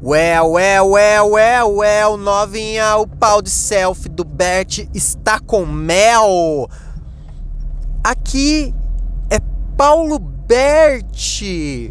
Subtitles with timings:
[0.00, 6.70] Well, well, well, well, well, novinha, o pau de selfie do Bert está com mel.
[8.04, 8.72] Aqui
[9.28, 9.40] é
[9.76, 11.90] Paulo Bert.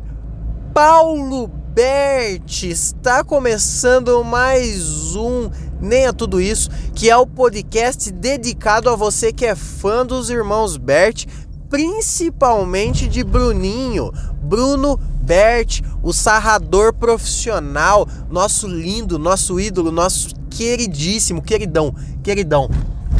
[0.73, 5.49] Paulo Bert está começando mais um
[5.81, 10.29] Nem é Tudo Isso, que é o podcast dedicado a você que é fã dos
[10.29, 11.25] irmãos Bert,
[11.69, 14.11] principalmente de Bruninho,
[14.41, 21.93] Bruno Bert, o sarrador profissional, nosso lindo, nosso ídolo, nosso queridíssimo, queridão,
[22.23, 22.69] queridão.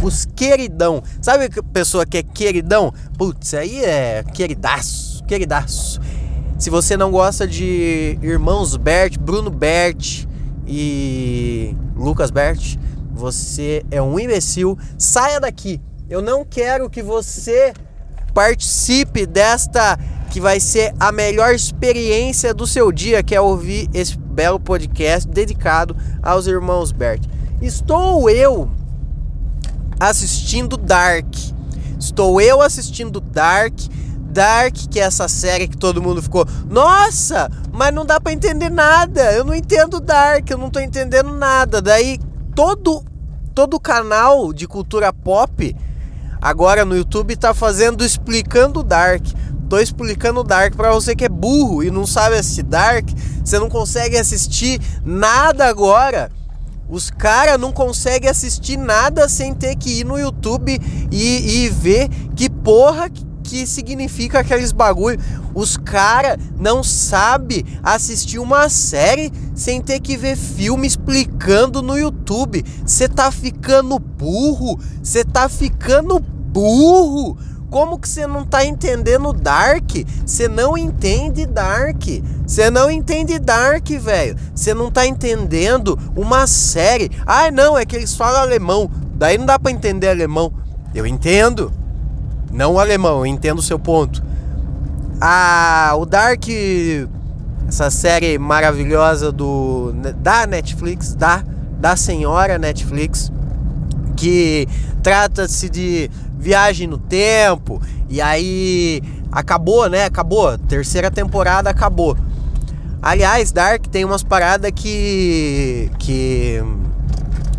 [0.01, 1.03] Os queridão.
[1.21, 2.93] Sabe a pessoa que é queridão?
[3.17, 5.99] Putz, aí é queridaço, queridaço.
[6.57, 10.25] Se você não gosta de irmãos Bert, Bruno Bert
[10.65, 12.77] e Lucas Bert,
[13.11, 14.77] você é um imbecil.
[14.97, 15.81] Saia daqui.
[16.09, 17.73] Eu não quero que você
[18.37, 19.97] participe desta
[20.29, 25.27] que vai ser a melhor experiência do seu dia, que é ouvir esse belo podcast
[25.27, 27.23] dedicado aos irmãos Bert.
[27.59, 28.69] Estou eu
[29.99, 31.25] assistindo Dark.
[31.99, 33.73] Estou eu assistindo Dark.
[34.29, 38.69] Dark, que é essa série que todo mundo ficou, nossa, mas não dá para entender
[38.69, 39.33] nada.
[39.33, 41.81] Eu não entendo Dark, eu não tô entendendo nada.
[41.81, 42.19] Daí
[42.53, 43.03] todo
[43.55, 45.75] todo canal de cultura pop
[46.47, 49.25] agora no YouTube tá fazendo explicando Dark.
[49.69, 53.09] Tô explicando Dark para você que é burro e não sabe assistir Dark,
[53.43, 56.31] você não consegue assistir nada agora.
[56.89, 60.79] Os caras não conseguem assistir nada sem ter que ir no YouTube
[61.11, 63.09] e, e ver que porra
[63.43, 65.19] que significa aqueles bagulho.
[65.53, 72.63] Os caras não sabem assistir uma série sem ter que ver filme explicando no YouTube.
[72.85, 74.79] Você tá ficando burro?
[75.03, 76.21] Você tá ficando
[76.57, 77.37] burro?
[77.69, 79.91] Como que você não tá entendendo Dark?
[80.25, 82.01] Você não entende Dark.
[82.47, 84.35] Você não entende Dark, velho.
[84.55, 87.11] Você não tá entendendo uma série.
[87.25, 88.89] Ah, não, é que eles falam alemão.
[89.15, 90.51] Daí não dá para entender alemão.
[90.95, 91.71] Eu entendo.
[92.51, 94.23] Não o alemão, eu entendo o seu ponto.
[95.21, 96.45] Ah, o Dark,
[97.67, 101.43] essa série maravilhosa do da Netflix, da
[101.79, 103.31] da senhora Netflix,
[104.15, 104.67] que
[105.03, 107.81] trata-se de viagem no tempo.
[108.09, 110.05] E aí acabou, né?
[110.05, 110.57] Acabou.
[110.57, 112.17] Terceira temporada acabou.
[113.01, 115.89] Aliás, Dark tem umas paradas que.
[115.99, 116.61] que.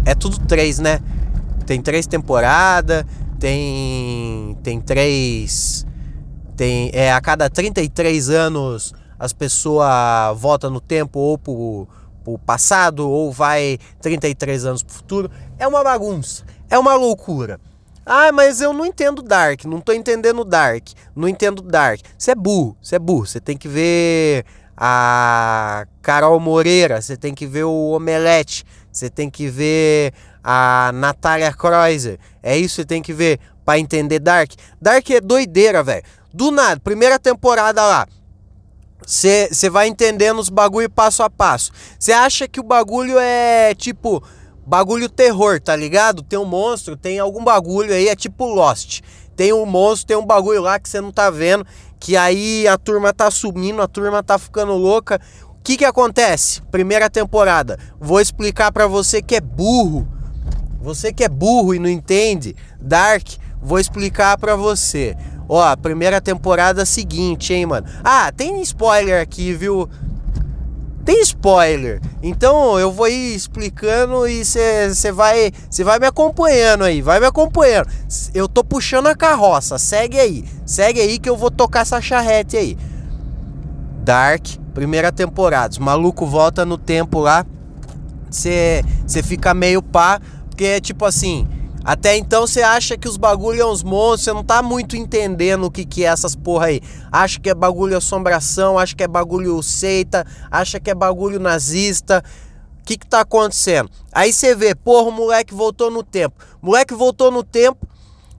[0.04, 1.00] É tudo três, né?
[1.66, 3.04] Tem três temporadas,
[3.38, 4.56] tem.
[4.62, 5.86] tem três.
[6.56, 6.90] Tem.
[6.92, 9.88] É, a cada 33 anos as pessoas
[10.36, 11.88] voltam no tempo ou pro,
[12.22, 15.30] pro passado, ou vai 33 anos pro futuro.
[15.58, 16.44] É uma bagunça.
[16.70, 17.60] É uma loucura.
[18.10, 22.00] Ah, mas eu não entendo Dark, não tô entendendo Dark, não entendo Dark.
[22.16, 23.26] Você é burro, você é burro.
[23.26, 29.28] Você tem que ver a Carol Moreira, você tem que ver o Omelete, você tem
[29.28, 32.18] que ver a Natália Kreuzer.
[32.42, 34.52] É isso que você tem que ver para entender Dark.
[34.80, 36.02] Dark é doideira, velho.
[36.32, 38.06] Do nada, primeira temporada lá.
[39.06, 41.72] Você vai entendendo os bagulho passo a passo.
[41.98, 44.22] Você acha que o bagulho é tipo
[44.68, 46.22] bagulho terror, tá ligado?
[46.22, 49.00] Tem um monstro, tem algum bagulho aí, é tipo Lost.
[49.34, 51.66] Tem um monstro, tem um bagulho lá que você não tá vendo,
[51.98, 55.18] que aí a turma tá sumindo, a turma tá ficando louca.
[55.48, 56.60] O que que acontece?
[56.70, 57.78] Primeira temporada.
[57.98, 60.06] Vou explicar para você que é burro.
[60.82, 63.26] Você que é burro e não entende, Dark,
[63.62, 65.16] vou explicar para você.
[65.48, 67.86] Ó, primeira temporada seguinte, hein, mano.
[68.04, 69.88] Ah, tem spoiler aqui, viu?
[71.08, 72.02] Tem spoiler.
[72.22, 75.50] Então eu vou ir explicando e você vai,
[75.82, 77.88] vai me acompanhando aí, vai me acompanhando.
[78.34, 80.44] Eu tô puxando a carroça, segue aí.
[80.66, 82.76] Segue aí que eu vou tocar essa charrete aí.
[84.04, 85.72] Dark, primeira temporada.
[85.72, 87.46] Os maluco volta no tempo lá.
[88.28, 88.82] Você
[89.24, 90.20] fica meio pá,
[90.50, 91.48] porque é tipo assim,
[91.88, 95.64] até então você acha que os bagulho é uns monstros, você não tá muito entendendo
[95.64, 96.82] o que, que é essas porra aí.
[97.10, 102.22] Acha que é bagulho assombração, acha que é bagulho seita, acha que é bagulho nazista.
[102.78, 103.90] O que que tá acontecendo?
[104.12, 106.44] Aí você vê, porra, o moleque voltou no tempo.
[106.60, 107.88] Moleque voltou no tempo.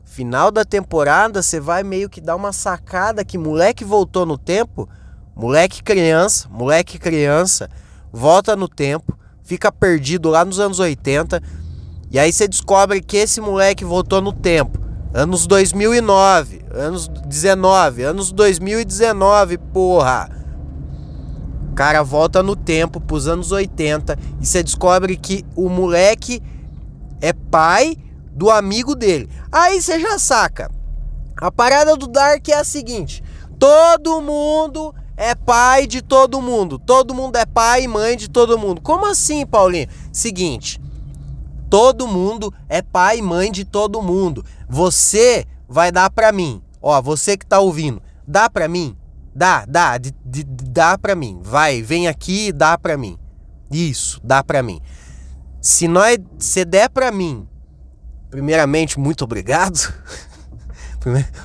[0.05, 4.87] Final da temporada, você vai meio que dar uma sacada que moleque voltou no tempo.
[5.35, 7.67] Moleque criança, moleque criança,
[8.13, 11.41] volta no tempo, fica perdido lá nos anos 80
[12.11, 14.79] e aí você descobre que esse moleque voltou no tempo.
[15.13, 20.29] Anos 2009, anos 19, anos 2019, porra.
[21.71, 26.41] O cara volta no tempo pros anos 80 e você descobre que o moleque
[27.21, 27.95] é pai
[28.31, 29.29] do amigo dele.
[29.51, 30.69] Aí você já saca.
[31.37, 33.23] A parada do Dark é a seguinte:
[33.57, 36.79] todo mundo é pai de todo mundo.
[36.79, 38.81] Todo mundo é pai e mãe de todo mundo.
[38.81, 39.87] Como assim, Paulinho?
[40.11, 40.79] Seguinte,
[41.69, 44.43] todo mundo é pai e mãe de todo mundo.
[44.67, 46.61] Você vai dar para mim.
[46.81, 48.95] Ó, você que tá ouvindo, dá para mim?
[49.35, 51.39] Dá, dá, de, de, dá para mim.
[51.43, 53.17] Vai, vem aqui e dá para mim.
[53.71, 54.81] Isso, dá para mim.
[55.61, 57.47] Se nós, se der para mim,
[58.29, 59.93] primeiramente, muito obrigado.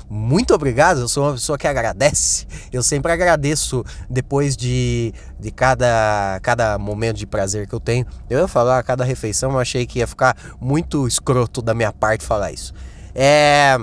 [0.09, 2.47] Muito obrigado, eu sou uma pessoa que agradece.
[2.73, 8.07] Eu sempre agradeço depois de, de cada, cada momento de prazer que eu tenho.
[8.29, 12.25] Eu ia falar cada refeição, mas achei que ia ficar muito escroto da minha parte
[12.25, 12.73] falar isso.
[13.15, 13.77] É.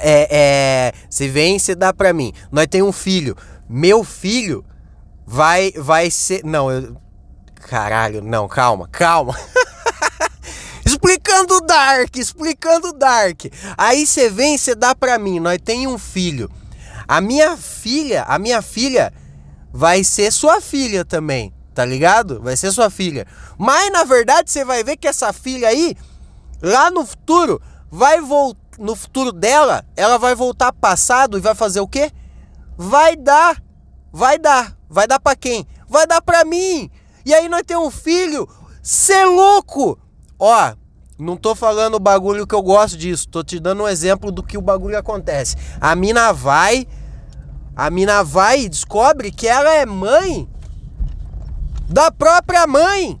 [0.00, 0.28] É.
[0.30, 2.32] é se vem, se dá pra mim.
[2.50, 3.36] Nós temos um filho.
[3.68, 4.64] Meu filho
[5.26, 6.44] vai, vai ser.
[6.44, 6.96] Não, eu.
[7.54, 9.34] Caralho, não, calma, calma.
[11.32, 13.44] explicando Dark, explicando Dark.
[13.78, 16.50] Aí você vem, você dá pra mim, nós tem um filho.
[17.08, 19.12] A minha filha, a minha filha
[19.72, 22.40] vai ser sua filha também, tá ligado?
[22.42, 23.26] Vai ser sua filha.
[23.58, 25.96] Mas na verdade você vai ver que essa filha aí,
[26.62, 28.62] lá no futuro, vai voltar.
[28.78, 32.10] No futuro dela, ela vai voltar passado e vai fazer o quê?
[32.74, 33.62] Vai dar.
[34.10, 34.74] Vai dar.
[34.88, 35.66] Vai dar para quem?
[35.86, 36.90] Vai dar para mim.
[37.24, 38.48] E aí nós temos um filho.
[38.82, 39.98] Cê louco!
[40.38, 40.74] Ó,
[41.22, 44.42] não tô falando o bagulho que eu gosto disso, tô te dando um exemplo do
[44.42, 45.56] que o bagulho acontece.
[45.80, 46.86] A mina vai,
[47.76, 50.48] a mina vai e descobre que ela é mãe
[51.88, 53.20] da própria mãe.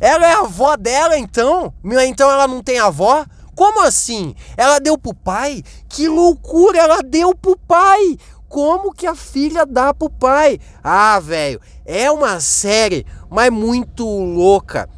[0.00, 1.72] Ela é a avó dela, então?
[2.06, 3.24] Então ela não tem avó?
[3.54, 4.34] Como assim?
[4.56, 5.62] Ela deu pro pai?
[5.88, 8.18] Que loucura, ela deu pro pai!
[8.48, 10.58] Como que a filha dá pro pai?
[10.82, 14.88] Ah, velho, é uma série, mas muito louca.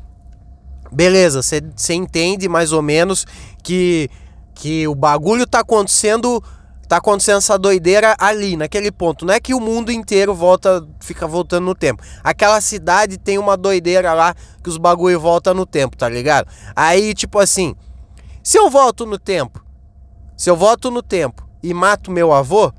[0.91, 3.27] Beleza, você entende mais ou menos
[3.63, 4.11] que,
[4.55, 6.43] que o bagulho tá acontecendo.
[6.89, 9.27] Tá acontecendo essa doideira ali, naquele ponto.
[9.27, 12.03] Não é que o mundo inteiro volta, fica voltando no tempo.
[12.25, 16.49] Aquela cidade tem uma doideira lá que os bagulho volta no tempo, tá ligado?
[16.75, 17.77] Aí, tipo assim,
[18.43, 19.63] se eu volto no tempo,
[20.35, 22.73] se eu volto no tempo e mato meu avô,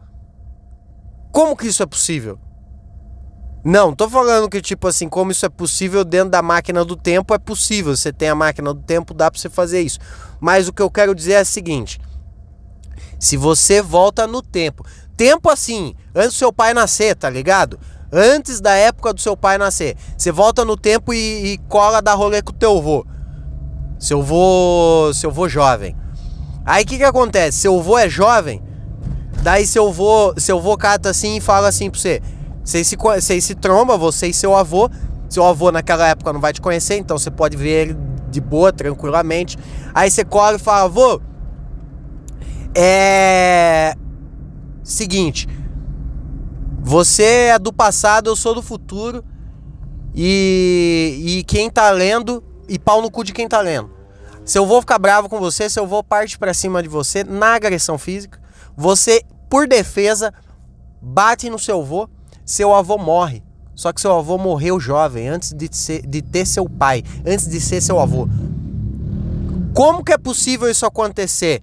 [1.32, 2.40] como que isso é possível?
[3.64, 7.34] Não, tô falando que, tipo assim, como isso é possível dentro da máquina do tempo,
[7.34, 7.96] é possível.
[7.96, 10.00] Você tem a máquina do tempo, dá pra você fazer isso.
[10.40, 12.00] Mas o que eu quero dizer é o seguinte:
[13.20, 14.86] se você volta no tempo,
[15.18, 17.78] tempo assim, antes do seu pai nascer, tá ligado?
[18.12, 22.14] Antes da época do seu pai nascer, você volta no tempo e, e cola da
[22.14, 23.06] rolê com o teu avô.
[24.00, 25.96] Seu avô, seu avô jovem.
[26.66, 27.60] Aí o que que acontece?
[27.60, 28.64] Seu avô é jovem,
[29.44, 32.22] daí seu avô, seu avô cata assim e fala assim pra você
[32.70, 34.90] vocês se, vocês se tromba, você e seu avô.
[35.28, 37.98] Seu avô naquela época não vai te conhecer, então você pode ver ele
[38.30, 39.58] de boa, tranquilamente.
[39.94, 41.20] Aí você cola e fala, avô,
[42.76, 43.96] é.
[44.84, 45.48] Seguinte,
[46.80, 49.24] você é do passado, eu sou do futuro.
[50.14, 53.90] E, e quem tá lendo, e pau no cu de quem tá lendo.
[54.46, 57.24] Se eu vou ficar bravo com você, se eu vou parte para cima de você
[57.24, 58.40] na agressão física,
[58.76, 60.32] você, por defesa,
[61.02, 62.08] bate no seu avô
[62.50, 63.44] seu avô morre.
[63.76, 67.62] Só que seu avô morreu jovem, antes de, ser, de ter seu pai, antes de
[67.62, 68.28] ser seu avô.
[69.72, 71.62] Como que é possível isso acontecer?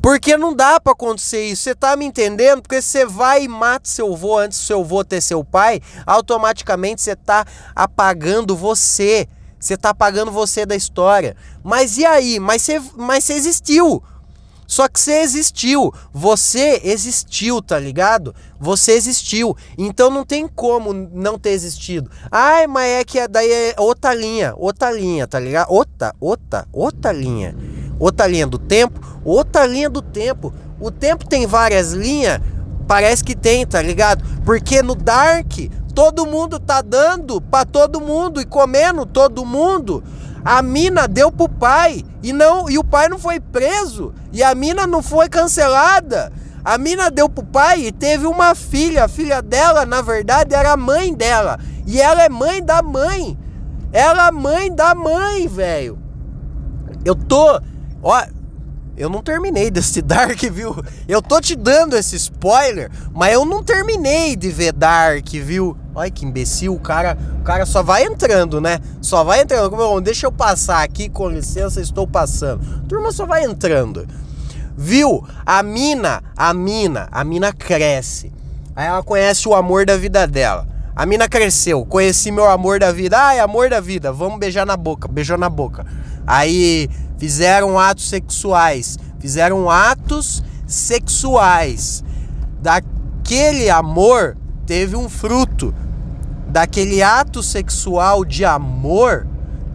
[0.00, 1.64] Porque não dá para acontecer isso.
[1.64, 2.62] Você tá me entendendo?
[2.62, 7.02] Porque você vai e mata seu avô antes do seu avô ter seu pai, automaticamente
[7.02, 7.44] você tá
[7.76, 9.28] apagando você.
[9.60, 11.36] Você tá apagando você da história.
[11.62, 12.40] Mas e aí?
[12.40, 14.02] Mas você, mas você existiu.
[14.68, 18.34] Só que você existiu, você existiu, tá ligado?
[18.60, 22.10] Você existiu, então não tem como não ter existido.
[22.30, 25.72] Ai, mas é que daí é outra linha, outra linha, tá ligado?
[25.72, 27.56] Outra, outra, outra linha.
[27.98, 30.52] Outra linha do tempo, outra linha do tempo.
[30.78, 32.38] O tempo tem várias linhas,
[32.86, 34.22] parece que tem, tá ligado?
[34.44, 35.50] Porque no Dark
[35.94, 40.04] todo mundo tá dando para todo mundo e comendo todo mundo.
[40.44, 44.54] A mina deu pro pai e não e o pai não foi preso e a
[44.54, 46.32] mina não foi cancelada.
[46.64, 49.04] A mina deu pro pai e teve uma filha.
[49.04, 51.58] A filha dela, na verdade, era a mãe dela.
[51.86, 53.38] E ela é mãe da mãe.
[53.92, 55.98] Ela é mãe da mãe, velho.
[57.04, 57.60] Eu tô.
[58.02, 58.22] Ó,
[58.98, 60.76] eu não terminei desse Dark, viu?
[61.06, 65.76] Eu tô te dando esse spoiler, mas eu não terminei de ver Dark, viu?
[65.98, 68.78] Olha que imbecil, o cara, o cara só vai entrando, né?
[69.02, 70.00] Só vai entrando.
[70.00, 72.84] Deixa eu passar aqui, com licença, estou passando.
[72.86, 74.06] turma só vai entrando.
[74.76, 75.26] Viu?
[75.44, 78.32] A mina, a mina, a mina cresce.
[78.76, 80.68] Aí ela conhece o amor da vida dela.
[80.94, 83.18] A mina cresceu, conheci meu amor da vida.
[83.18, 85.08] Ai, amor da vida, vamos beijar na boca.
[85.08, 85.84] Beijou na boca.
[86.24, 86.88] Aí
[87.18, 88.96] fizeram atos sexuais.
[89.18, 92.04] Fizeram atos sexuais.
[92.62, 92.80] Da,
[93.28, 94.36] aquele amor
[94.68, 95.74] teve um fruto.
[96.46, 99.26] Daquele ato sexual de amor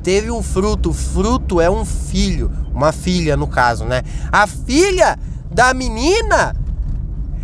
[0.03, 0.91] teve um fruto.
[0.91, 4.03] O fruto é um filho, uma filha no caso, né?
[4.31, 5.17] A filha
[5.51, 6.55] da menina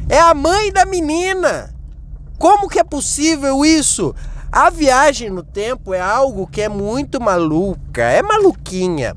[0.07, 1.73] é a mãe da menina.
[2.37, 4.13] Como que é possível isso?
[4.51, 9.15] A viagem no tempo é algo que é muito maluca, é maluquinha.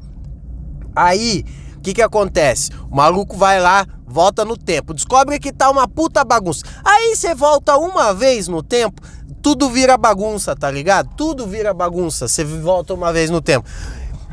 [0.97, 1.45] Aí,
[1.83, 2.71] que que acontece?
[2.91, 6.65] O maluco vai lá, volta no tempo, descobre que tá uma puta bagunça.
[6.85, 9.03] Aí você volta uma vez no tempo,
[9.43, 11.11] tudo vira bagunça, tá ligado?
[11.17, 12.29] Tudo vira bagunça.
[12.29, 13.69] Você volta uma vez no tempo.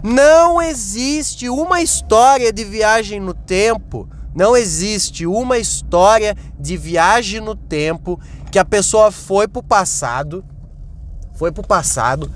[0.03, 4.08] Não existe uma história de viagem no tempo.
[4.36, 8.20] Não existe uma história de viagem no tempo
[8.51, 10.46] que a pessoa foi pro passado,
[11.34, 12.32] foi pro passado,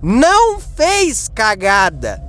[0.00, 2.23] não fez cagada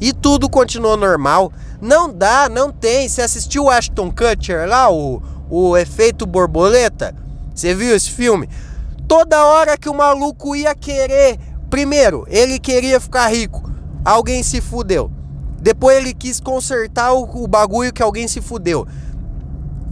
[0.00, 1.52] e tudo continuou normal.
[1.80, 3.08] Não dá, não tem.
[3.08, 7.14] Você assistiu o Ashton Kutcher lá, o, o Efeito Borboleta?
[7.54, 8.48] Você viu esse filme?
[9.08, 11.38] Toda hora que o maluco ia querer,
[11.70, 13.70] primeiro, ele queria ficar rico,
[14.04, 15.10] alguém se fudeu.
[15.60, 18.86] Depois ele quis consertar o, o bagulho que alguém se fudeu.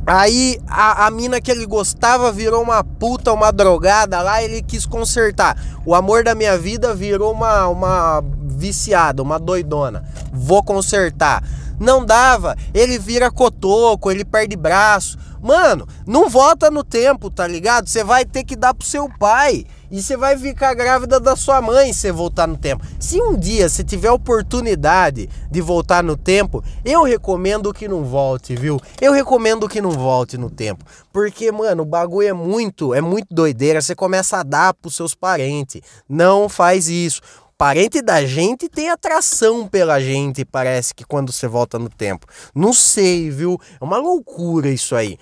[0.07, 4.85] Aí a, a mina que ele gostava virou uma puta, uma drogada lá, ele quis
[4.85, 5.57] consertar.
[5.87, 10.05] O amor da minha vida virou uma, uma viciada, uma doidona.
[10.33, 11.43] Vou consertar.
[11.81, 15.19] Não dava, ele vira cotoco, ele perde braço.
[15.43, 17.89] Mano, não volta no tempo, tá ligado?
[17.89, 19.67] Você vai ter que dar pro seu pai.
[19.95, 22.85] E você vai ficar grávida da sua mãe se voltar no tempo.
[22.99, 28.57] Se um dia você tiver oportunidade de voltar no tempo, eu recomendo que não volte,
[28.57, 28.81] viu?
[29.01, 30.85] Eu recomendo que não volte no tempo.
[31.13, 33.81] Porque, mano, o bagulho é muito, é muito doideira.
[33.81, 35.81] Você começa a dar pros seus parentes.
[36.09, 37.21] Não faz isso
[37.57, 42.27] parente da gente tem atração pela gente, parece que quando você volta no tempo.
[42.53, 43.61] Não sei, viu?
[43.81, 45.17] É uma loucura isso aí.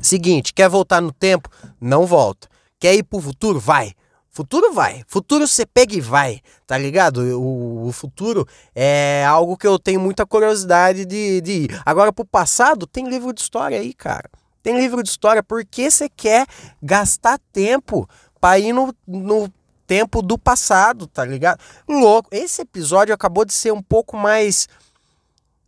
[0.00, 1.48] Seguinte, quer voltar no tempo?
[1.80, 2.50] Não volta.
[2.82, 3.60] Quer ir pro futuro?
[3.60, 3.94] Vai.
[4.28, 5.04] Futuro vai.
[5.06, 7.18] Futuro você pega e vai, tá ligado?
[7.40, 11.82] O, o, futuro é algo que eu tenho muita curiosidade de, de ir.
[11.86, 14.28] Agora, pro passado, tem livro de história aí, cara.
[14.64, 16.44] Tem livro de história porque você quer
[16.82, 18.08] gastar tempo
[18.40, 19.48] para ir no, no
[19.86, 21.60] tempo do passado, tá ligado?
[21.88, 22.30] Louco.
[22.32, 24.68] Esse episódio acabou de ser um pouco mais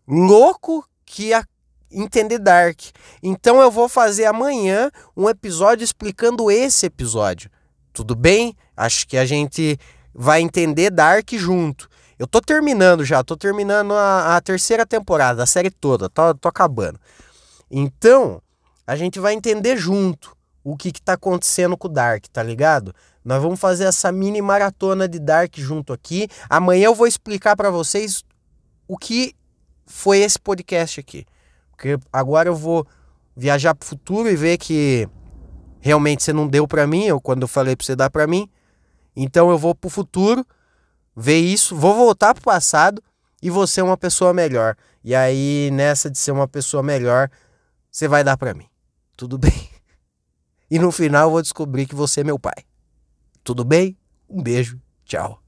[0.09, 1.45] louco que a
[1.95, 2.81] entender Dark.
[3.23, 7.51] Então eu vou fazer amanhã um episódio explicando esse episódio.
[7.93, 8.57] Tudo bem?
[8.77, 9.79] Acho que a gente
[10.13, 11.89] vai entender Dark junto.
[12.19, 16.49] Eu tô terminando já, tô terminando a, a terceira temporada, a série toda, tô, tô
[16.49, 16.99] acabando.
[17.71, 18.41] Então,
[18.87, 22.95] a gente vai entender junto o que, que tá acontecendo com o Dark, tá ligado?
[23.25, 26.29] Nós vamos fazer essa mini maratona de Dark junto aqui.
[26.49, 28.25] Amanhã eu vou explicar para vocês
[28.87, 29.35] o que
[29.87, 31.27] foi esse podcast aqui.
[31.77, 32.87] Porque agora eu vou
[33.37, 35.09] viajar pro futuro e ver que
[35.81, 38.49] realmente você não deu para mim, ou quando eu falei para você dar para mim.
[39.15, 40.47] Então eu vou pro futuro,
[41.15, 43.03] ver isso, vou voltar pro passado
[43.43, 44.77] e vou ser uma pessoa melhor.
[45.03, 47.31] E aí nessa de ser uma pessoa melhor,
[47.91, 48.67] você vai dar para mim.
[49.17, 49.53] Tudo bem?
[50.71, 52.65] E no final eu vou descobrir que você é meu pai.
[53.45, 53.97] Tudo bem?
[54.29, 54.81] Um beijo.
[55.05, 55.44] Tchau.